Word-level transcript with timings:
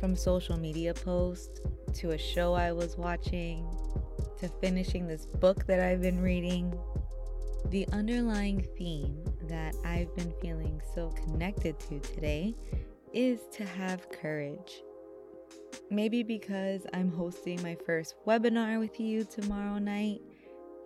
From 0.00 0.16
social 0.16 0.58
media 0.58 0.94
posts 0.94 1.60
to 1.92 2.12
a 2.12 2.18
show 2.18 2.54
I 2.54 2.72
was 2.72 2.96
watching 2.96 3.68
to 4.38 4.48
finishing 4.48 5.06
this 5.06 5.26
book 5.26 5.66
that 5.66 5.78
I've 5.78 6.00
been 6.00 6.22
reading. 6.22 6.72
The 7.66 7.86
underlying 7.92 8.66
theme 8.78 9.22
that 9.42 9.74
I've 9.84 10.16
been 10.16 10.32
feeling 10.40 10.80
so 10.94 11.10
connected 11.10 11.78
to 11.80 12.00
today 12.00 12.54
is 13.12 13.40
to 13.52 13.64
have 13.66 14.10
courage. 14.10 14.82
Maybe 15.90 16.22
because 16.22 16.86
I'm 16.94 17.12
hosting 17.12 17.60
my 17.62 17.76
first 17.84 18.14
webinar 18.26 18.78
with 18.78 18.98
you 18.98 19.24
tomorrow 19.24 19.78
night 19.78 20.22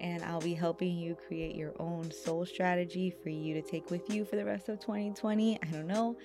and 0.00 0.24
I'll 0.24 0.40
be 0.40 0.54
helping 0.54 0.98
you 0.98 1.16
create 1.28 1.54
your 1.54 1.72
own 1.78 2.10
soul 2.10 2.44
strategy 2.44 3.14
for 3.22 3.28
you 3.28 3.54
to 3.54 3.62
take 3.62 3.92
with 3.92 4.10
you 4.10 4.24
for 4.24 4.34
the 4.34 4.44
rest 4.44 4.68
of 4.68 4.80
2020. 4.80 5.56
I 5.62 5.66
don't 5.66 5.86
know. 5.86 6.16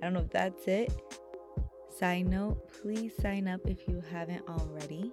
I 0.00 0.04
don't 0.04 0.14
know 0.14 0.20
if 0.20 0.30
that's 0.30 0.68
it. 0.68 0.92
Side 1.98 2.26
note, 2.26 2.70
please 2.82 3.12
sign 3.20 3.48
up 3.48 3.60
if 3.66 3.88
you 3.88 4.02
haven't 4.10 4.48
already. 4.48 5.12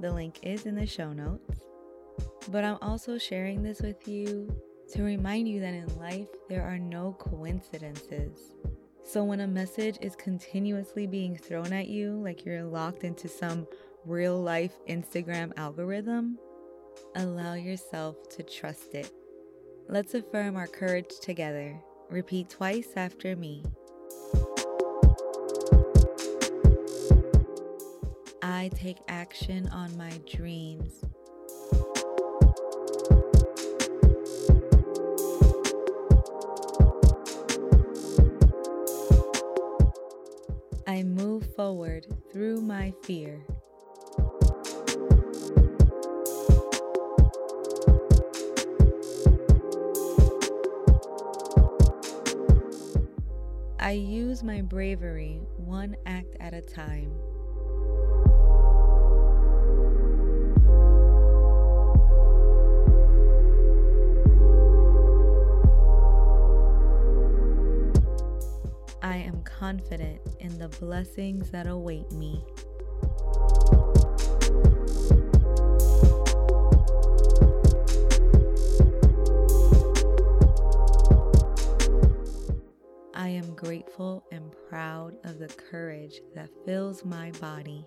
The 0.00 0.12
link 0.12 0.38
is 0.42 0.66
in 0.66 0.74
the 0.74 0.86
show 0.86 1.12
notes. 1.12 1.60
But 2.50 2.64
I'm 2.64 2.78
also 2.82 3.18
sharing 3.18 3.62
this 3.62 3.80
with 3.80 4.06
you 4.06 4.54
to 4.92 5.02
remind 5.02 5.48
you 5.48 5.60
that 5.60 5.74
in 5.74 5.98
life 5.98 6.28
there 6.48 6.62
are 6.62 6.78
no 6.78 7.16
coincidences. 7.18 8.52
So 9.02 9.24
when 9.24 9.40
a 9.40 9.46
message 9.46 9.96
is 10.00 10.16
continuously 10.16 11.06
being 11.06 11.36
thrown 11.36 11.72
at 11.72 11.88
you 11.88 12.20
like 12.22 12.44
you're 12.44 12.64
locked 12.64 13.04
into 13.04 13.28
some 13.28 13.66
real 14.04 14.40
life 14.40 14.72
Instagram 14.88 15.52
algorithm, 15.56 16.38
Allow 17.16 17.54
yourself 17.54 18.28
to 18.30 18.42
trust 18.42 18.94
it. 18.94 19.10
Let's 19.88 20.14
affirm 20.14 20.56
our 20.56 20.66
courage 20.66 21.18
together. 21.20 21.80
Repeat 22.10 22.50
twice 22.50 22.90
after 22.96 23.34
me. 23.34 23.64
I 28.58 28.66
take 28.66 28.96
action 29.06 29.68
on 29.68 29.96
my 29.96 30.10
dreams. 30.28 31.04
I 40.88 41.04
move 41.04 41.46
forward 41.54 42.08
through 42.32 42.60
my 42.60 42.92
fear. 43.04 43.38
I 53.78 53.92
use 53.92 54.42
my 54.42 54.62
bravery 54.62 55.42
one 55.56 55.94
act 56.06 56.34
at 56.40 56.54
a 56.54 56.60
time. 56.60 57.12
I 69.08 69.16
am 69.16 69.42
confident 69.42 70.20
in 70.38 70.58
the 70.58 70.68
blessings 70.68 71.50
that 71.50 71.66
await 71.66 72.12
me. 72.12 72.44
I 83.14 83.30
am 83.30 83.54
grateful 83.54 84.26
and 84.30 84.52
proud 84.68 85.14
of 85.24 85.38
the 85.38 85.48
courage 85.48 86.20
that 86.34 86.50
fills 86.66 87.02
my 87.02 87.30
body. 87.40 87.86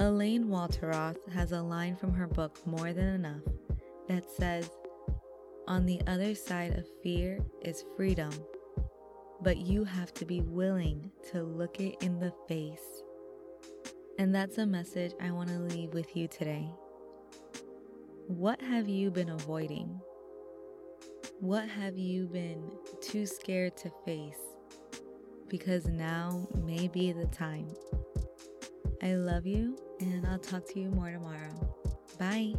Elaine 0.00 0.48
Welteroth 0.48 1.18
has 1.32 1.52
a 1.52 1.62
line 1.62 1.94
from 1.94 2.12
her 2.14 2.26
book 2.26 2.58
More 2.66 2.92
Than 2.92 3.14
Enough 3.14 3.42
that 4.08 4.28
says, 4.28 4.68
On 5.68 5.86
the 5.86 6.00
other 6.08 6.34
side 6.34 6.76
of 6.76 6.86
fear 7.02 7.38
is 7.62 7.84
freedom 7.96 8.32
but 9.42 9.56
you 9.56 9.84
have 9.84 10.12
to 10.14 10.24
be 10.24 10.42
willing 10.42 11.10
to 11.32 11.42
look 11.42 11.80
it 11.80 11.96
in 12.02 12.18
the 12.18 12.32
face. 12.46 13.02
And 14.18 14.34
that's 14.34 14.58
a 14.58 14.66
message 14.66 15.12
I 15.20 15.30
want 15.30 15.48
to 15.48 15.58
leave 15.58 15.94
with 15.94 16.14
you 16.14 16.28
today. 16.28 16.70
What 18.26 18.60
have 18.60 18.88
you 18.88 19.10
been 19.10 19.30
avoiding? 19.30 19.98
What 21.40 21.68
have 21.68 21.96
you 21.96 22.26
been 22.26 22.70
too 23.00 23.24
scared 23.24 23.76
to 23.78 23.90
face? 24.04 24.40
Because 25.48 25.86
now 25.86 26.46
may 26.62 26.86
be 26.86 27.12
the 27.12 27.26
time. 27.26 27.68
I 29.02 29.14
love 29.14 29.46
you, 29.46 29.78
and 30.00 30.26
I'll 30.26 30.38
talk 30.38 30.66
to 30.72 30.80
you 30.80 30.90
more 30.90 31.10
tomorrow. 31.10 31.76
Bye. 32.18 32.54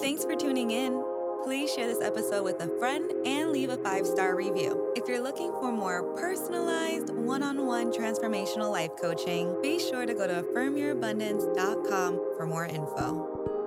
Thanks 0.00 0.24
for 0.24 0.36
tuning 0.36 0.70
in 0.70 1.02
please 1.48 1.72
share 1.72 1.86
this 1.86 2.02
episode 2.02 2.44
with 2.44 2.60
a 2.60 2.68
friend 2.78 3.10
and 3.24 3.52
leave 3.52 3.70
a 3.70 3.76
five 3.78 4.06
star 4.06 4.36
review. 4.36 4.92
If 4.94 5.08
you're 5.08 5.22
looking 5.22 5.50
for 5.52 5.72
more 5.72 6.02
personalized, 6.14 7.08
one 7.08 7.42
on 7.42 7.64
one 7.64 7.90
transformational 7.90 8.70
life 8.70 8.90
coaching, 9.00 9.56
be 9.62 9.78
sure 9.78 10.04
to 10.04 10.12
go 10.12 10.26
to 10.26 10.42
affirmyourabundance.com 10.42 12.34
for 12.36 12.46
more 12.46 12.66
info. 12.66 13.57